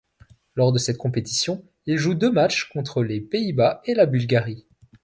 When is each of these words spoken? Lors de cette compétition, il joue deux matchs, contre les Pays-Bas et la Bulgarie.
Lors 0.55 0.71
de 0.71 0.79
cette 0.79 0.97
compétition, 0.97 1.63
il 1.85 1.97
joue 1.99 2.15
deux 2.15 2.31
matchs, 2.31 2.67
contre 2.69 3.03
les 3.03 3.21
Pays-Bas 3.21 3.83
et 3.85 3.93
la 3.93 4.07
Bulgarie. 4.07 4.65